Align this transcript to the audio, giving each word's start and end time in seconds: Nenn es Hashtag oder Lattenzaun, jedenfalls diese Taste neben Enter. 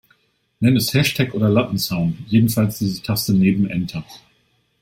Nenn 0.59 0.77
es 0.77 0.91
Hashtag 0.95 1.35
oder 1.35 1.47
Lattenzaun, 1.47 2.17
jedenfalls 2.25 2.79
diese 2.79 3.03
Taste 3.03 3.35
neben 3.35 3.69
Enter. 3.69 4.03